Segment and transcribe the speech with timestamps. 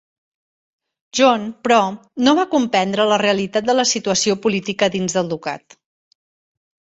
[1.17, 1.77] John, però,
[2.27, 5.79] no va comprendre la realitat de la situació política dins del ducat.